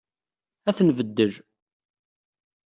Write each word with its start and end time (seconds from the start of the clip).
Ad 0.69 0.75
t-nbeddel. 0.77 1.33